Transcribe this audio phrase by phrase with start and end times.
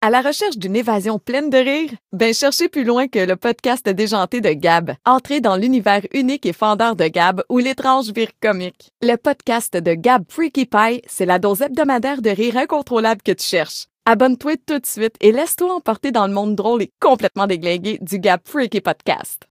[0.00, 1.90] À la recherche d'une évasion pleine de rire?
[2.12, 4.92] Ben cherchez plus loin que le podcast déjanté de Gab.
[5.04, 8.92] Entrez dans l'univers unique et fendeur de Gab où l'étrange vire comique.
[9.02, 13.44] Le podcast de Gab Freaky Pie, c'est la dose hebdomadaire de rire incontrôlable que tu
[13.44, 13.86] cherches.
[14.06, 18.20] Abonne-toi tout de suite et laisse-toi emporter dans le monde drôle et complètement déglingué du
[18.20, 19.48] Gab Freaky Podcast.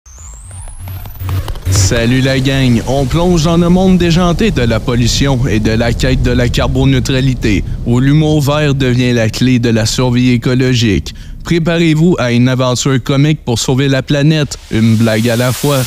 [1.87, 5.93] Salut la gang, on plonge dans le monde déjanté de la pollution et de la
[5.93, 11.15] quête de la carboneutralité, où l'humour vert devient la clé de la survie écologique.
[11.45, 15.81] Préparez-vous à une aventure comique pour sauver la planète, une blague à la fois.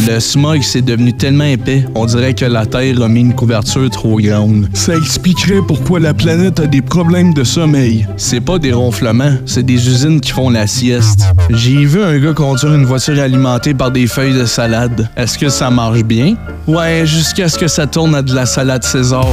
[0.00, 3.88] Le smog s'est devenu tellement épais, on dirait que la Terre a mis une couverture
[3.90, 4.68] trop grande.
[4.72, 8.06] Ça expliquerait pourquoi la planète a des problèmes de sommeil.
[8.16, 11.20] C'est pas des ronflements, c'est des usines qui font la sieste.
[11.50, 15.08] J'ai vu un gars conduire une voiture alimentée par des feuilles de salade.
[15.16, 16.36] Est-ce que ça marche bien?
[16.66, 19.26] Ouais, jusqu'à ce que ça tourne à de la salade César.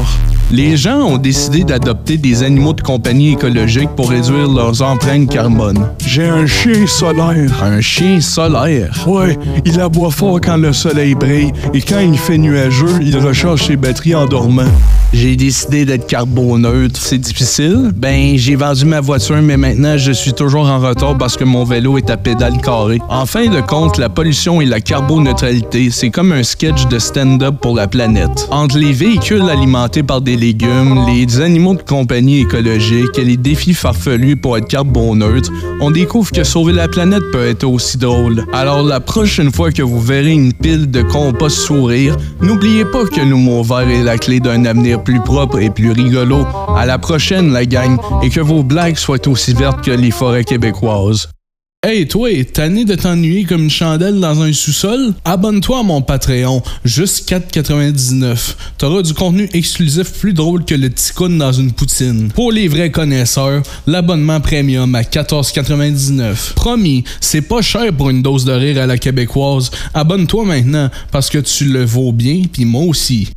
[0.52, 5.92] Les gens ont décidé d'adopter des animaux de compagnie écologique pour réduire leurs empreintes carbone.
[6.08, 7.64] J'ai un chien solaire.
[7.64, 9.06] Un chien solaire?
[9.08, 13.68] Ouais, il aboie fort quand le soleil brille et quand il fait nuageux, il recharge
[13.68, 14.64] ses batteries en dormant.
[15.14, 17.00] J'ai décidé d'être carboneutre.
[17.00, 17.92] C'est difficile?
[17.96, 21.64] Ben, j'ai vendu ma voiture, mais maintenant, je suis toujours en retard parce que mon
[21.64, 23.00] vélo est à pédale carrée.
[23.10, 27.56] En fin de compte, la pollution et la carboneutralité, c'est comme un sketch de stand-up
[27.62, 28.48] pour la planète.
[28.50, 33.74] Entre les véhicules alimentés par des légumes, les animaux de compagnie écologique et les défis
[33.74, 38.46] farfelus pour être carboneutre, on découvre que sauver la planète peut être aussi drôle.
[38.54, 43.22] Alors, la prochaine fois que vous verrez une pile de compost sourire, n'oubliez pas que
[43.22, 46.46] l'humour vert est la clé d'un avenir plus propre et plus rigolo.
[46.76, 50.44] À la prochaine, la gang, et que vos blagues soient aussi vertes que les forêts
[50.44, 51.30] québécoises.
[51.88, 55.14] Hey toi, tanné de t'ennuyer comme une chandelle dans un sous-sol?
[55.24, 58.56] Abonne-toi à mon Patreon, juste 4,99.
[58.78, 62.34] T'auras du contenu exclusif plus drôle que le ticoun dans une poutine.
[62.36, 66.54] Pour les vrais connaisseurs, l'abonnement premium à 14,99.
[66.54, 69.72] Promis, c'est pas cher pour une dose de rire à la québécoise.
[69.94, 73.30] Abonne-toi maintenant, parce que tu le vaux bien, puis moi aussi.